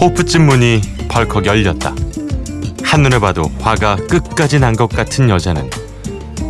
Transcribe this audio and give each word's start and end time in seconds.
호프집 0.00 0.40
문이 0.42 0.80
벌컥 1.08 1.46
열렸다. 1.46 1.94
한눈에 2.82 3.18
봐도 3.18 3.42
화가 3.60 3.96
끝까지 4.08 4.58
난 4.58 4.74
것 4.74 4.88
같은 4.88 5.28
여자는 5.28 5.68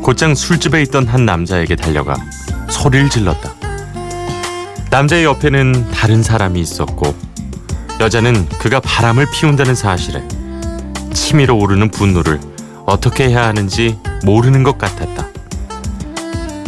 곧장 0.03 0.35
술집에 0.35 0.83
있던 0.83 1.07
한 1.07 1.27
남자에게 1.27 1.75
달려가 1.77 2.15
소리를 2.69 3.11
질렀다. 3.11 3.55
남자의 4.91 5.25
옆에는 5.25 5.91
다른 5.91 6.23
사람이 6.23 6.61
있었고 6.61 7.15
여자는 8.01 8.49
그가 8.61 8.81
바람을 8.81 9.27
피운다는 9.33 9.75
사실에 9.75 10.23
치밀어 11.13 11.55
오르는 11.55 11.91
분노를 11.91 12.41
어떻게 12.87 13.29
해야 13.29 13.47
하는지 13.47 13.99
모르는 14.25 14.63
것 14.63 14.79
같았다. 14.79 15.27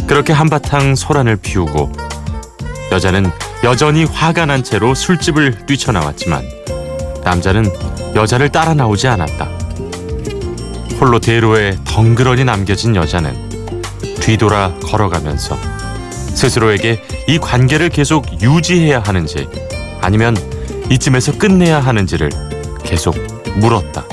그렇게 0.07 0.33
한바탕 0.33 0.95
소란을 0.95 1.37
피우고 1.37 1.91
여자는 2.91 3.31
여전히 3.63 4.03
화가 4.03 4.45
난 4.45 4.63
채로 4.63 4.93
술집을 4.93 5.65
뛰쳐나왔지만 5.65 6.43
남자는 7.23 7.69
여자를 8.15 8.49
따라 8.49 8.73
나오지 8.73 9.07
않았다. 9.07 9.45
홀로 10.99 11.19
대로에 11.19 11.77
덩그러니 11.85 12.45
남겨진 12.45 12.95
여자는 12.95 13.33
뒤돌아 14.19 14.73
걸어가면서 14.83 15.57
스스로에게 16.11 17.01
이 17.27 17.39
관계를 17.39 17.89
계속 17.89 18.25
유지해야 18.41 19.01
하는지 19.01 19.47
아니면 20.01 20.35
이쯤에서 20.89 21.37
끝내야 21.37 21.79
하는지를 21.79 22.29
계속 22.83 23.15
물었다. 23.55 24.03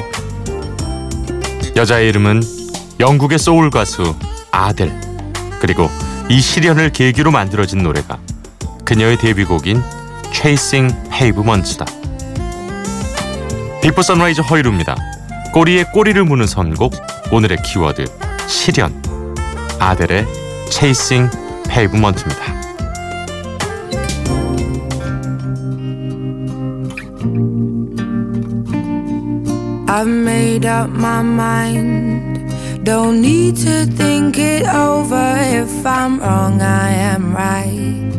여자의 1.77 2.09
이름은 2.09 2.43
영국의 2.99 3.39
소울 3.39 3.71
가수 3.71 4.15
아델 4.51 4.93
그리고 5.61 5.89
이 6.29 6.41
실연을 6.41 6.93
계기로 6.93 7.31
만들어진 7.31 7.83
노래가 7.83 8.19
그녀의 8.85 9.19
데뷔곡인 9.19 9.83
Chasing 10.33 11.11
Pavements다. 11.11 11.87
Before 13.83 14.03
Sunrise 14.03 14.43
허일후입니다. 14.43 14.95
꼬리에 15.55 15.85
꼬리를 15.85 16.23
무는 16.25 16.47
선곡 16.47 16.93
오늘의 17.33 17.59
키워드 17.65 18.05
실연 18.47 19.03
아델의 19.79 20.27
Chasing 20.71 21.35
Pavement입니다. 21.69 22.61
I've 29.89 30.09
made 30.09 30.67
up 30.67 30.91
my 30.91 31.21
mind. 31.21 32.55
Don't 32.85 33.21
need 33.21 33.57
to 33.65 33.87
think 33.97 34.39
it 34.39 34.67
over. 34.69 35.37
If 35.39 35.85
I'm 35.85 36.21
wrong, 36.21 36.63
I 36.63 36.93
am 36.93 37.35
right. 37.35 38.11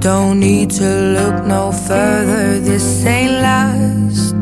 Don't 0.00 0.38
need 0.38 0.70
to 0.78 0.84
look 0.84 1.46
no 1.46 1.72
further. 1.72 2.60
This 2.60 3.04
ain't 3.06 3.42
last. 3.42 4.37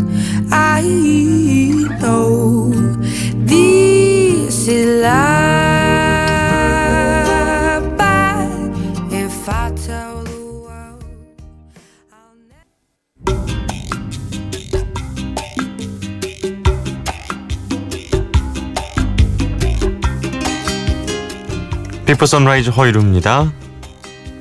Sunrise 22.27 22.71
허일후입니다. 22.71 23.53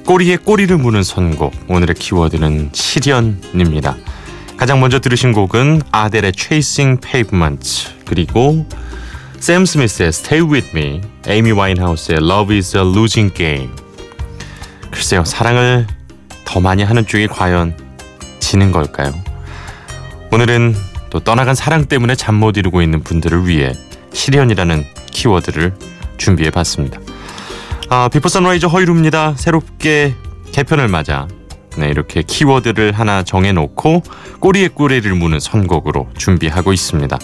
꼬리에 0.05 0.37
꼬리를 0.37 0.75
무는 0.77 1.03
선곡 1.03 1.53
오늘의 1.69 1.95
키워드는 1.95 2.71
실연입니다. 2.73 3.95
가장 4.57 4.79
먼저 4.79 4.99
들으신 4.99 5.33
곡은 5.33 5.81
아델의 5.91 6.33
Chasing 6.35 6.99
Pavements 7.01 7.93
그리고 8.05 8.65
샘 9.39 9.65
스미스의 9.65 10.09
Stay 10.09 10.47
With 10.49 10.71
Me, 10.75 11.01
에이미 11.27 11.51
와인하우스의 11.51 12.19
Love 12.19 12.55
Is 12.55 12.75
A 12.75 12.81
Losing 12.83 13.33
Game. 13.35 13.69
글쎄요, 14.91 15.23
사랑을 15.25 15.85
더 16.45 16.59
많이 16.59 16.83
하는 16.83 17.05
쪽이 17.05 17.27
과연 17.27 17.77
지는 18.39 18.71
걸까요? 18.71 19.13
오늘은 20.31 20.75
또 21.09 21.19
떠나간 21.19 21.53
사랑 21.53 21.85
때문에 21.85 22.15
잠 22.15 22.35
못 22.35 22.57
이루고 22.57 22.81
있는 22.81 23.01
분들을 23.03 23.47
위해 23.47 23.73
시련이라는 24.13 24.85
키워드를 25.11 25.73
준비해 26.17 26.49
봤습니다. 26.49 26.99
아, 27.89 28.09
비포 28.11 28.29
선라이즈 28.29 28.65
허일후입니다. 28.67 29.35
새롭게 29.37 30.15
개편을 30.53 30.87
맞아 30.87 31.27
네, 31.77 31.89
이렇게 31.89 32.21
키워드를 32.21 32.93
하나 32.93 33.23
정해놓고 33.23 34.03
꼬리에 34.39 34.69
꼬리를 34.69 35.13
무는 35.13 35.39
선곡으로 35.39 36.07
준비하고 36.17 36.73
있습니다. 36.73 37.17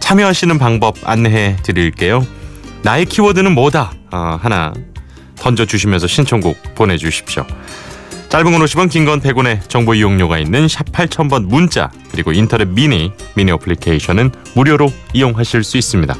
참여하시는 0.00 0.58
방법 0.58 0.96
안내해 1.04 1.56
드릴게요. 1.62 2.26
나의 2.82 3.06
키워드는 3.06 3.52
뭐다? 3.52 3.92
아, 4.10 4.38
하나 4.40 4.72
던져주시면서 5.36 6.06
신청곡 6.06 6.74
보내주십시오. 6.74 7.46
짧은 8.28 8.52
건 8.52 8.62
50원, 8.62 8.88
긴 8.90 9.06
건 9.06 9.20
100원의 9.20 9.68
정보 9.68 9.94
이용료가 9.94 10.38
있는 10.38 10.68
샵 10.68 10.86
8000번 10.92 11.46
문자 11.46 11.90
그리고 12.12 12.32
인터넷 12.32 12.68
미니, 12.68 13.12
미니 13.34 13.50
어플리케이션은 13.52 14.30
무료로 14.54 14.92
이용하실 15.14 15.64
수 15.64 15.78
있습니다. 15.78 16.14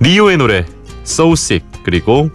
니요의 0.00 0.38
노래 0.38 0.64
So 1.04 1.32
Sick 1.32 1.64
그리고 1.84 2.30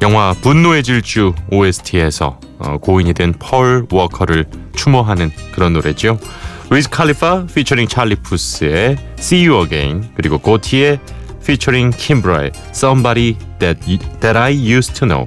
영화 0.00 0.34
분노의 0.42 0.82
질주 0.82 1.34
OST에서 1.50 2.38
어, 2.51 2.51
고인이 2.80 3.12
된 3.14 3.32
폴 3.38 3.86
워커를 3.90 4.46
추모하는 4.74 5.30
그런 5.52 5.72
노래죠. 5.74 6.18
위즈 6.70 6.88
칼리파 6.88 7.46
피처링 7.54 7.88
찰리 7.88 8.14
푸스의 8.16 8.96
See 9.18 9.46
You 9.46 9.62
Again 9.64 10.10
그리고 10.14 10.38
고티에 10.38 10.98
피처링 11.46 11.90
킴브라의 11.90 12.52
Somebody 12.70 13.36
That, 13.58 13.80
That 14.20 14.38
I 14.38 14.52
Used 14.52 14.94
To 15.00 15.06
Know 15.06 15.26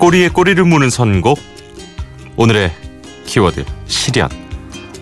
꼬리에 0.00 0.30
꼬리를 0.30 0.64
무는 0.64 0.88
선곡. 0.88 1.38
오늘의 2.36 2.72
키워드 3.26 3.66
시련. 3.86 4.30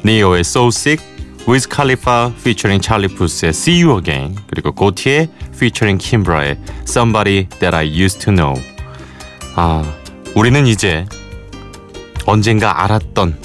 니오의 0.05 0.41
So 0.41 0.67
Sick 0.67 1.06
위즈 1.47 1.69
칼리파 1.69 2.33
featuring 2.37 2.85
찰리 2.85 3.06
푸스의 3.06 3.50
See 3.50 3.85
You 3.85 3.99
Again 3.99 4.35
그리고 4.49 4.73
고티의 4.73 5.29
featuring 5.55 6.05
킴브라의 6.05 6.59
Somebody 6.83 7.49
That 7.61 7.77
I 7.77 7.87
Used 7.97 8.19
To 8.25 8.35
Know. 8.35 8.61
아 9.55 9.85
우리는 10.35 10.67
이제 10.67 11.06
언젠가 12.27 12.83
알았던 12.83 13.39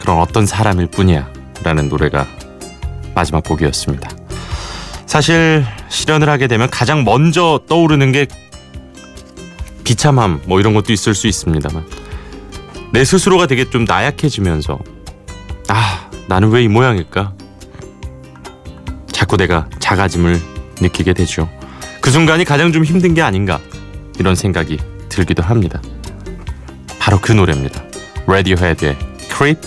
그런 0.00 0.18
어떤 0.18 0.44
사람일 0.44 0.88
뿐이야 0.88 1.32
라는 1.62 1.88
노래가 1.88 2.26
마지막 3.14 3.44
곡이었습니다. 3.44 4.10
사실 5.06 5.64
실현을 5.88 6.28
하게 6.28 6.48
되면 6.48 6.68
가장 6.68 7.04
먼저 7.04 7.60
떠오르는 7.68 8.10
게 8.10 8.26
비참함 9.88 10.42
뭐 10.44 10.60
이런 10.60 10.74
것도 10.74 10.92
있을 10.92 11.14
수 11.14 11.26
있습니다만 11.28 11.82
내 12.92 13.06
스스로가 13.06 13.46
되게 13.46 13.70
좀 13.70 13.86
나약해지면서 13.86 14.78
아 15.68 16.10
나는 16.26 16.50
왜 16.50 16.64
이 16.64 16.68
모양일까? 16.68 17.32
자꾸 19.10 19.38
내가 19.38 19.66
작아짐을 19.78 20.38
느끼게 20.82 21.14
되죠. 21.14 21.48
그 22.02 22.10
순간이 22.10 22.44
가장 22.44 22.70
좀 22.70 22.84
힘든 22.84 23.14
게 23.14 23.22
아닌가 23.22 23.60
이런 24.18 24.34
생각이 24.34 24.76
들기도 25.08 25.42
합니다. 25.42 25.80
바로 26.98 27.18
그 27.18 27.32
노래입니다. 27.32 27.82
레디오헤드의 28.26 28.94
Creep 29.34 29.58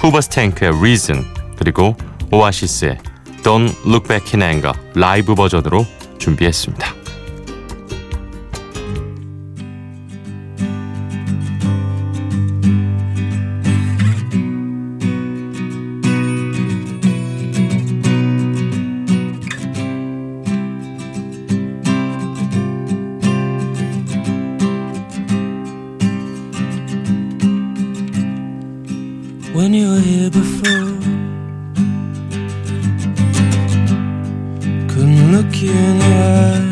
후버스탱크의 0.00 0.72
Reason 0.78 1.24
그리고 1.56 1.96
오아시스의 2.32 2.98
Don't 3.44 3.72
Look 3.86 4.08
Back 4.08 4.32
in 4.34 4.42
Anger 4.42 4.72
라이브 4.96 5.36
버전으로 5.36 5.86
준비했습니다 6.18 6.99
you 29.80 29.90
were 29.92 30.00
here 30.00 30.30
before. 30.30 30.92
Couldn't 34.88 35.32
look 35.32 35.62
you 35.62 35.72
in 35.72 35.98
the 35.98 36.04
eye. 36.04 36.69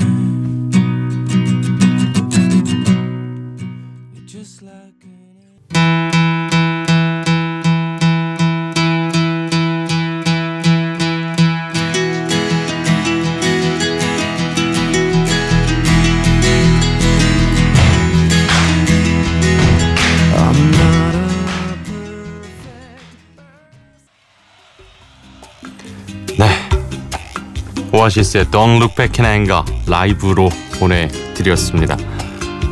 오아시스의 28.08 28.46
Don't 28.46 28.76
Look 28.76 28.94
Back 28.94 29.24
in 29.24 29.30
Anger 29.30 29.62
라이브로 29.86 30.48
보내드렸습니다. 30.78 31.96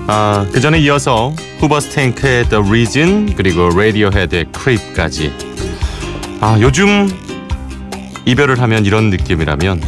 아, 0.07 0.47
그 0.53 0.61
전에 0.61 0.79
이어서 0.81 1.35
후버스탱크의 1.59 2.49
The 2.49 2.65
Reason 2.67 3.35
그리고 3.37 3.69
레디오헤드의 3.69 4.47
Creep까지 4.57 5.33
아, 6.41 6.57
요즘 6.61 7.09
이별을 8.25 8.61
하면 8.61 8.85
이런 8.85 9.11
느낌이라면 9.11 9.83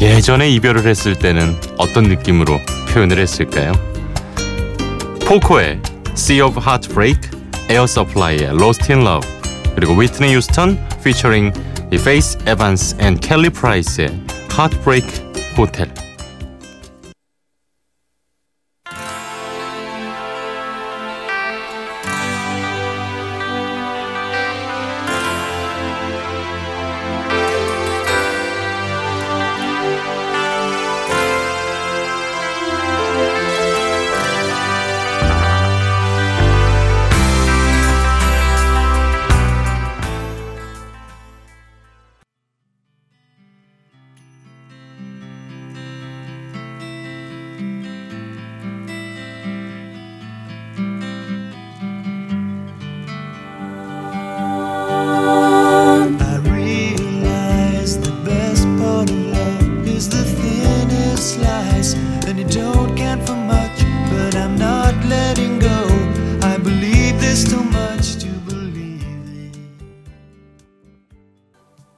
예전에 0.00 0.50
이별을 0.50 0.86
했을 0.86 1.14
때는 1.14 1.56
어떤 1.78 2.04
느낌으로 2.04 2.60
표현을 2.90 3.18
했을까요? 3.18 3.72
포코의 5.26 5.80
Sea 6.12 6.42
of 6.42 6.60
Heartbreak, 6.60 7.30
에어 7.70 7.86
서플라이의 7.86 8.48
Lost 8.50 8.92
in 8.92 9.06
Love 9.06 9.28
그리고 9.74 9.94
휘트니 9.94 10.34
휴스턴 10.34 10.78
피처링 11.02 11.52
이 11.92 11.98
페이스 11.98 12.38
에반스 12.46 12.96
앤 13.00 13.18
켈리 13.18 13.50
프라이스의 13.50 14.33
Heartbreak 14.56 15.04
Hotel 15.56 16.03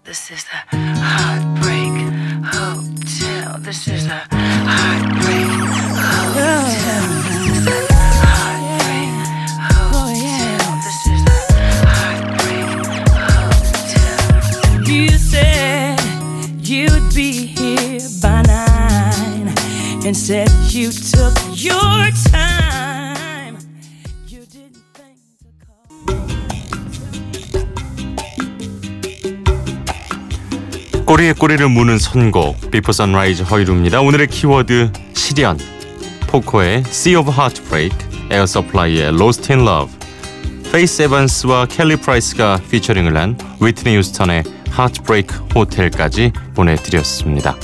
This 0.06 0.30
is 0.30 0.44
the 0.44 0.76
Heartbreak 0.76 1.96
Hotel. 2.54 3.58
This 3.58 3.88
is 3.88 4.06
the 4.06 4.20
Heartbreak 4.30 5.50
Hotel. 6.14 6.36
Yeah. 6.36 7.26
and 20.06 20.16
said 20.16 20.48
you 20.68 20.92
took 20.92 21.34
your 21.52 22.10
time. 22.30 22.95
꼬리에 31.16 31.32
꼬리를 31.32 31.66
무는 31.70 31.98
선곡 31.98 32.70
비포 32.70 32.92
선라이즈 32.92 33.44
허일후입니다. 33.44 34.02
오늘의 34.02 34.26
키워드 34.26 34.92
시련 35.14 35.58
포코의 36.26 36.82
Sea 36.88 37.16
of 37.16 37.30
Heartbreak 37.30 37.96
에어 38.28 38.44
서플라이의 38.44 39.14
Lost 39.14 39.50
in 39.50 39.66
Love 39.66 39.94
페이스 40.70 41.00
에반스와 41.00 41.68
켈리 41.70 41.96
프라이스가 41.96 42.60
피처링을 42.70 43.16
한 43.16 43.38
휘트니 43.62 43.96
휴스턴의 43.96 44.44
Heartbreak 44.68 45.38
Hotel까지 45.54 46.32
보내드렸습니다. 46.54 47.56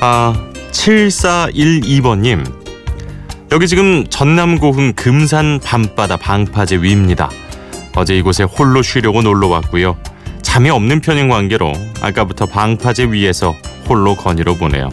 아 0.00 0.32
7412번님 0.70 2.46
여기 3.50 3.66
지금 3.66 4.06
전남 4.08 4.60
고흥 4.60 4.92
금산 4.92 5.58
밤바다 5.58 6.16
방파제 6.16 6.76
위입니다. 6.76 7.28
어제 7.96 8.16
이곳에 8.16 8.44
홀로 8.44 8.82
쉬려고 8.82 9.20
놀러 9.20 9.48
왔고요. 9.48 9.96
잠이 10.52 10.68
없는 10.68 11.00
편인 11.00 11.30
관계로 11.30 11.72
아까부터 12.02 12.44
방파제 12.44 13.04
위에서 13.04 13.56
홀로 13.88 14.14
거니러 14.14 14.52
보네요. 14.52 14.90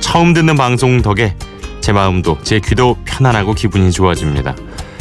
처음 0.00 0.32
듣는 0.32 0.56
방송 0.56 1.02
덕에 1.02 1.36
제 1.82 1.92
마음도 1.92 2.38
제 2.42 2.60
귀도 2.60 2.96
편안하고 3.04 3.52
기분이 3.52 3.92
좋아집니다. 3.92 4.56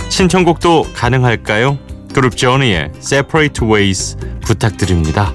신청곡도 0.10 0.88
가능할까요? 0.94 1.80
그룹 2.14 2.36
저니의 2.36 2.92
Separate 2.98 3.66
Ways 3.66 4.18
부탁드립니다. 4.42 5.34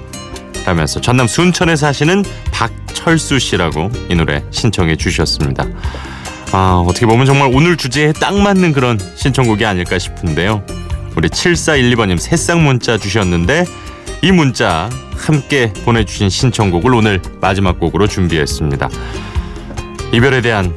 라면서 0.63 1.01
전남 1.01 1.25
순천에 1.25 1.75
사시는 1.75 2.23
박철수 2.51 3.39
씨라고 3.39 3.89
이 4.11 4.15
노래 4.15 4.43
신청해 4.51 4.97
주셨습니다. 4.97 5.65
아, 6.51 6.83
어떻게 6.87 7.07
보면 7.07 7.25
정말 7.25 7.49
오늘 7.51 7.77
주제에 7.77 8.13
딱 8.13 8.37
맞는 8.37 8.73
그런 8.73 8.99
신청곡이 9.15 9.65
아닐까 9.65 9.97
싶은데요. 9.97 10.63
우리 11.15 11.29
7412번님 11.29 12.19
새싹 12.19 12.61
문자 12.61 12.99
주셨는데 12.99 13.65
이 14.21 14.31
문자 14.31 14.89
함께 15.15 15.71
보내주신 15.85 16.29
신청곡을 16.29 16.93
오늘 16.93 17.21
마지막 17.39 17.79
곡으로 17.79 18.07
준비했습니다. 18.07 18.89
이별에 20.13 20.41
대한 20.41 20.73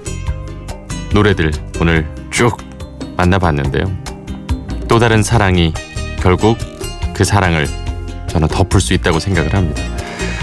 노래들 1.12 1.52
오늘 1.80 2.08
쭉 2.30 2.56
만나봤는데요. 3.16 3.84
또 4.88 4.98
다른 4.98 5.22
사랑이 5.22 5.72
결국 6.20 6.58
그 7.14 7.24
사랑을 7.24 7.66
저는 8.28 8.48
덮을 8.48 8.80
수 8.80 8.92
있다고 8.92 9.18
생각을 9.18 9.54
합니다. 9.54 9.82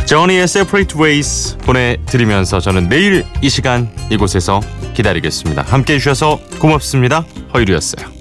저니의 0.05 0.43
Separate 0.43 0.99
Ways 0.99 1.57
보내드리면서 1.57 2.59
저는 2.59 2.87
내일 2.87 3.25
이 3.41 3.49
시간 3.49 3.89
이곳에서 4.09 4.61
기다리겠습니다. 4.93 5.63
함께 5.63 5.95
해주셔서 5.95 6.39
고맙습니다. 6.59 7.25
허유리였어요. 7.53 8.16